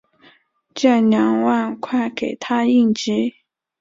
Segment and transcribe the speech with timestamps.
[0.73, 3.35] 借两万块给她应急